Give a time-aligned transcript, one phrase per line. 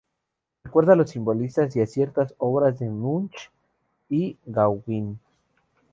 [0.63, 3.51] Recuerda a los simbolistas y a ciertas obras de Munch
[4.09, 5.19] y Gauguin.